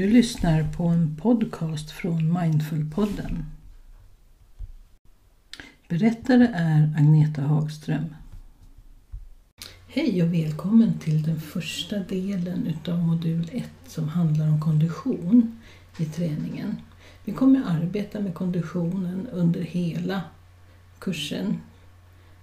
[0.00, 3.44] Du lyssnar på en podcast från Mindfulpodden.
[5.88, 8.14] Berättare är Agneta Hagström.
[9.86, 15.58] Hej och välkommen till den första delen utav modul 1 som handlar om kondition
[15.98, 16.76] i träningen.
[17.24, 20.22] Vi kommer arbeta med konditionen under hela
[20.98, 21.60] kursen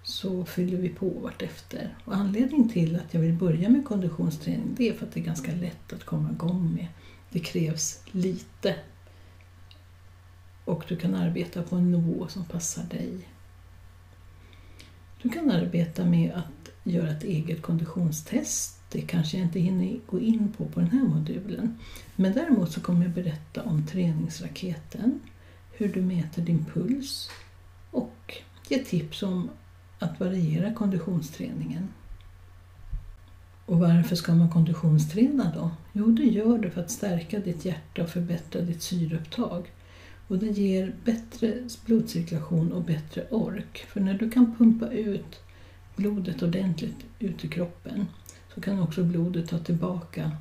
[0.04, 1.98] så fyller vi på vartefter.
[2.06, 5.24] Och anledningen till att jag vill börja med konditionsträning det är för att det är
[5.26, 6.88] ganska lätt att komma igång med.
[7.30, 8.76] Det krävs lite
[10.66, 13.28] och du kan arbeta på en nivå som passar dig.
[15.22, 18.82] Du kan arbeta med att göra ett eget konditionstest.
[18.92, 21.80] Det kanske jag inte hinner gå in på på den här modulen.
[22.16, 25.20] Men däremot så kommer jag berätta om träningsraketen,
[25.72, 27.30] hur du mäter din puls
[27.92, 28.34] och
[28.68, 29.50] ge tips om
[30.00, 31.88] att variera konditionsträningen.
[33.68, 35.72] Och varför ska man konditionsträna då?
[35.94, 39.72] Jo, det gör du för att stärka ditt hjärta och förbättra ditt syreupptag.
[40.28, 41.54] Och det ger bättre
[41.86, 43.86] blodcirkulation och bättre ork.
[43.88, 45.40] För när du kan pumpa ut
[45.96, 48.06] blodet ordentligt ut i kroppen
[48.54, 50.32] så kan också blodet ta tillbaka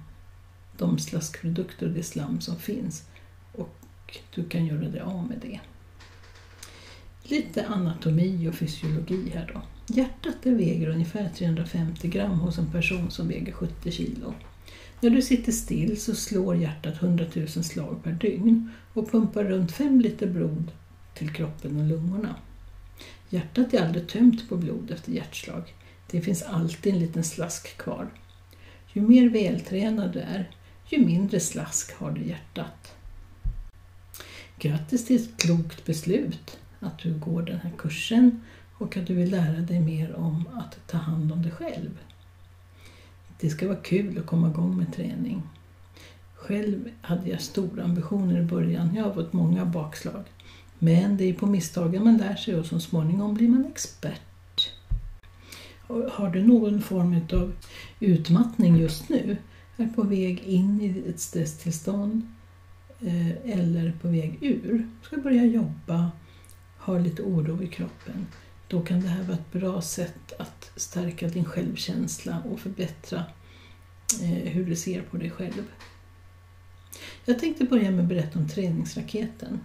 [0.77, 3.09] de slaskprodukter och det slam som finns
[3.53, 5.61] och du kan göra dig av med det.
[7.23, 9.63] Lite anatomi och fysiologi här då.
[9.89, 14.35] Hjärtat det väger ungefär 350 gram hos en person som väger 70 kilo.
[15.01, 19.73] När du sitter still så slår hjärtat 100 000 slag per dygn och pumpar runt
[19.73, 20.71] 5 liter blod
[21.15, 22.35] till kroppen och lungorna.
[23.31, 25.75] Hjärtat är aldrig tömt på blod efter hjärtslag.
[26.11, 28.09] Det finns alltid en liten slask kvar.
[28.93, 30.51] Ju mer vältränad du är,
[30.89, 32.93] ju mindre slask har du i hjärtat.
[34.59, 36.59] Grattis till ett klokt beslut!
[36.81, 38.41] att du går den här kursen
[38.79, 41.99] och att du vill lära dig mer om att ta hand om dig själv.
[43.41, 45.43] Det ska vara kul att komma igång med träning.
[46.35, 48.95] Själv hade jag stora ambitioner i början.
[48.95, 50.25] Jag har fått många bakslag.
[50.79, 54.73] Men det är på misstagen man lär sig och så småningom blir man expert.
[55.89, 57.53] Har du någon form av
[58.01, 59.37] utmattning just nu,
[59.77, 62.23] är på väg in i ett stresstillstånd
[63.01, 66.11] eh, eller på väg ur, ska börja jobba
[66.77, 68.27] har lite oro i kroppen,
[68.69, 73.25] då kan det här vara ett bra sätt att stärka din självkänsla och förbättra
[74.23, 75.65] eh, hur du ser på dig själv.
[77.25, 79.61] Jag tänkte börja med att berätta om träningsraketen.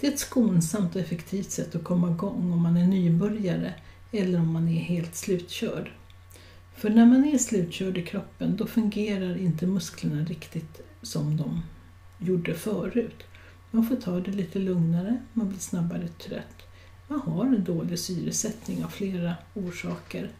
[0.00, 3.74] Det är ett skonsamt och effektivt sätt att komma igång om man är nybörjare
[4.12, 5.90] eller om man är helt slutkörd.
[6.74, 11.62] För när man är slutkörd i kroppen då fungerar inte musklerna riktigt som de
[12.18, 13.24] gjorde förut.
[13.70, 16.67] Man får ta det lite lugnare, man blir snabbare trött.
[17.08, 20.30] Man har en dålig syresättning av flera orsaker.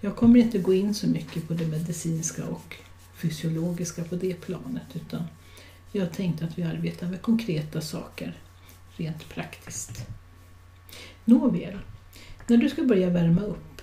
[0.00, 2.76] Jag kommer inte gå in så mycket på det medicinska och
[3.14, 5.22] fysiologiska på det planet utan
[5.92, 8.36] jag tänkte att vi arbetar med konkreta saker
[8.96, 10.06] rent praktiskt.
[11.24, 11.78] Nåväl,
[12.46, 13.82] när du ska börja värma upp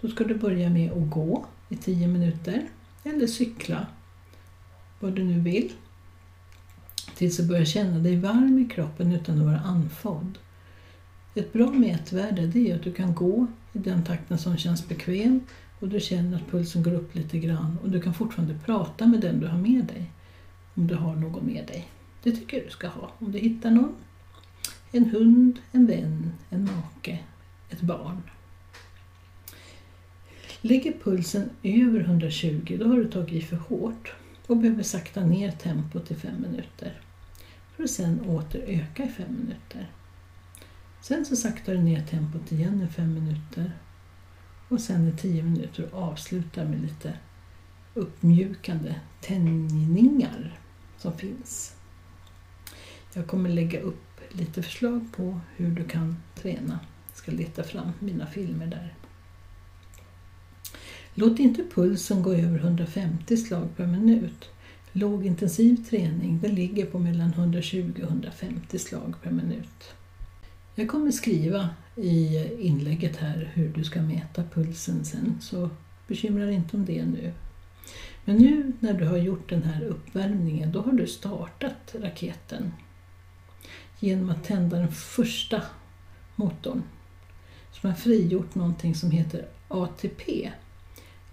[0.00, 2.68] så ska du börja med att gå i 10 minuter
[3.04, 3.86] eller cykla,
[5.00, 5.72] vad du nu vill
[7.14, 10.38] tills du börjar känna dig varm i kroppen utan att vara andfådd.
[11.38, 15.40] Ett bra mätvärde det är att du kan gå i den takten som känns bekväm
[15.80, 19.20] och du känner att pulsen går upp lite grann och du kan fortfarande prata med
[19.20, 20.10] den du har med dig.
[20.74, 21.88] Om du har någon med dig.
[22.22, 23.12] Det tycker jag du ska ha.
[23.18, 23.94] Om du hittar någon.
[24.92, 27.18] En hund, en vän, en make,
[27.70, 28.22] ett barn.
[30.60, 34.14] Ligger pulsen över 120 då har du tagit i för hårt
[34.46, 37.00] och behöver sakta ner tempot till 5 minuter
[37.76, 39.88] för att sen åter öka i 5 minuter.
[41.08, 43.72] Sen så saktar du ner tempot igen i fem minuter
[44.68, 47.14] och sen i tio minuter och avslutar med lite
[47.94, 50.58] uppmjukande tänjningar
[50.98, 51.74] som finns.
[53.14, 56.80] Jag kommer lägga upp lite förslag på hur du kan träna.
[57.08, 58.94] Jag ska leta fram mina filmer där.
[61.14, 64.50] Låt inte pulsen gå över 150 slag per minut
[64.92, 69.94] Lågintensiv träning det ligger på mellan 120 och 150 slag per minut.
[70.78, 75.70] Jag kommer skriva i inlägget här hur du ska mäta pulsen sen, så
[76.06, 77.32] bekymra dig inte om det nu.
[78.24, 82.72] Men nu när du har gjort den här uppvärmningen, då har du startat raketen
[84.00, 85.62] genom att tända den första
[86.36, 86.82] motorn
[87.72, 90.52] som har frigjort någonting som heter ATP,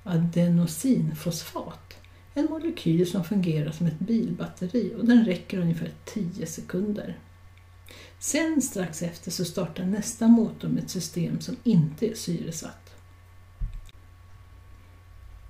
[0.04, 1.98] adenosinfosfat.
[2.34, 7.18] En molekyl som fungerar som ett bilbatteri och den räcker ungefär 10 sekunder.
[8.20, 12.96] Sen strax efter så startar nästa motor med ett system som inte är syresatt.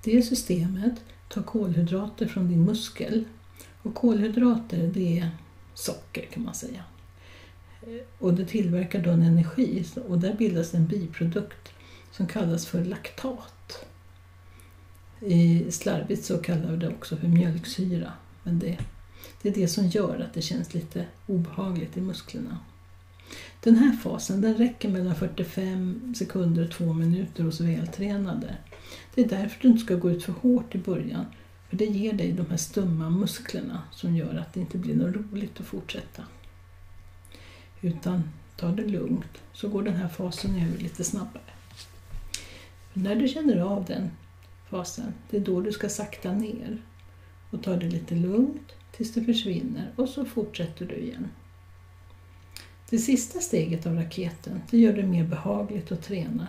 [0.04, 0.94] Det systemet
[1.28, 3.24] tar kolhydrater från din muskel
[3.82, 5.30] Och kolhydrater det är
[5.74, 6.84] socker kan man säga.
[8.18, 11.72] Och det tillverkar då en energi och där bildas en biprodukt
[12.10, 13.86] som kallas för laktat.
[15.20, 18.12] I slarvigt så kallar vi det också för mjölksyra.
[18.42, 18.78] Men det,
[19.42, 22.58] det är det som gör att det känns lite obehagligt i musklerna.
[23.60, 28.56] Den här fasen den räcker mellan 45 sekunder och 2 minuter hos vältränade.
[29.14, 31.26] Det är därför du inte ska gå ut för hårt i början,
[31.68, 35.16] för det ger dig de här stumma musklerna som gör att det inte blir något
[35.16, 36.22] roligt att fortsätta.
[37.80, 38.22] Utan
[38.56, 41.42] ta det lugnt, så går den här fasen över lite snabbare.
[42.92, 44.10] När du känner av den
[44.70, 46.82] fasen, det är då du ska sakta ner
[47.50, 51.28] och ta det lite lugnt tills det försvinner och så fortsätter du igen.
[52.90, 56.46] Det sista steget av raketen det gör det mer behagligt att träna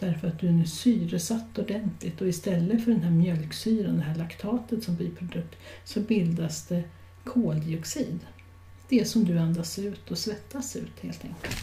[0.00, 4.14] därför att du är nu syresatt ordentligt och istället för den här mjölksyran, det här
[4.14, 6.82] laktatet som biprodukt, så bildas det
[7.24, 8.18] koldioxid.
[8.88, 11.56] Det som du andas ut och svettas ut helt enkelt.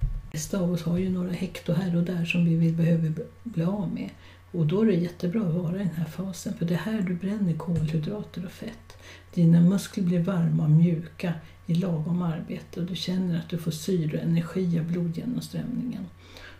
[0.00, 3.12] De flesta av oss har ju några hekto här och där som vi vill, behöver
[3.42, 4.10] bli av med.
[4.56, 7.00] Och då är det jättebra att vara i den här fasen för det är här
[7.00, 8.96] du bränner kolhydrater och fett.
[9.34, 11.34] Dina muskler blir varma och mjuka
[11.66, 16.06] i lagom arbete och du känner att du får syre och energi av blodgenomströmningen.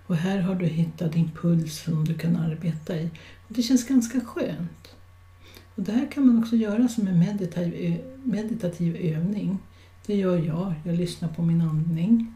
[0.06, 3.10] Och här har du hittat din puls som du kan arbeta i.
[3.48, 4.94] Och det känns ganska skönt.
[5.74, 9.58] Och det här kan man också göra som en meditativ, meditativ övning.
[10.06, 10.74] Det gör jag.
[10.84, 12.34] Jag lyssnar på min andning,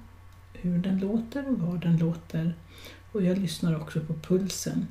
[0.52, 2.54] hur den låter och var den låter.
[3.12, 4.86] Och jag lyssnar också på pulsen.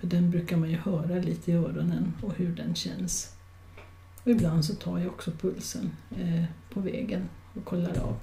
[0.00, 3.34] För den brukar man ju höra lite i öronen och hur den känns.
[4.24, 6.44] Och ibland så tar jag också pulsen eh,
[6.74, 8.16] på vägen och kollar av.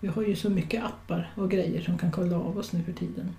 [0.00, 2.92] Vi har ju så mycket appar och grejer som kan kolla av oss nu för
[2.92, 3.30] tiden.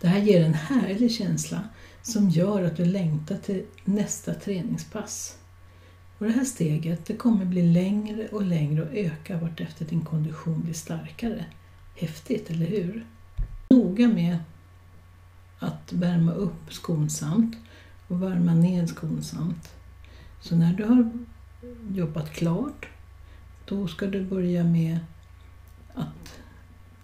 [0.00, 1.64] Det här ger en härlig känsla
[2.02, 5.38] som gör att du längtar till nästa träningspass.
[6.18, 10.62] Och det här steget det kommer bli längre och längre och öka vartefter din kondition
[10.62, 11.44] blir starkare.
[11.96, 13.06] Häftigt, eller hur?
[13.68, 14.38] Noga med
[15.62, 17.56] att värma upp skonsamt
[18.08, 19.74] och värma ner skonsamt.
[20.40, 21.10] Så när du har
[21.92, 22.88] jobbat klart,
[23.64, 24.98] då ska du börja med
[25.94, 26.40] att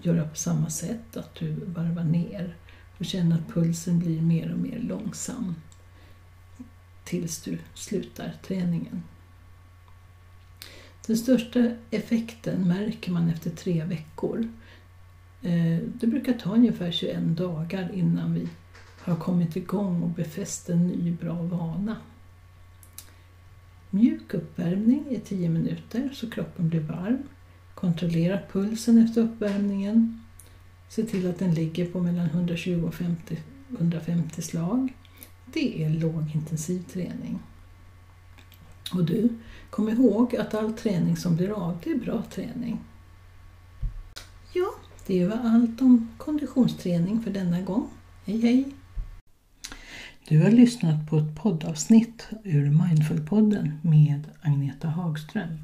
[0.02, 2.56] göra på samma sätt, att du varvar ner
[2.98, 5.54] och känner att pulsen blir mer och mer långsam
[7.04, 9.02] tills du slutar träningen.
[11.06, 14.48] Den största effekten märker man efter tre veckor.
[15.42, 18.48] Eh, det brukar ta ungefär 21 dagar innan vi
[19.00, 21.96] har kommit igång och befäst en ny bra vana.
[23.90, 27.22] Mjuk uppvärmning i 10 minuter så kroppen blir varm.
[27.74, 30.24] Kontrollera pulsen efter uppvärmningen.
[30.88, 33.38] Se till att den ligger på mellan 120 och 50,
[33.78, 34.94] 150 slag.
[35.52, 37.38] Det är lågintensiv träning.
[38.94, 39.28] Och du,
[39.70, 42.80] kom ihåg att all träning som blir av, det är bra träning.
[45.08, 47.88] Det var allt om konditionsträning för denna gång.
[48.26, 48.64] Hej hej!
[50.28, 55.58] Du har lyssnat på ett poddavsnitt ur Mindful-podden med Agneta Hagström.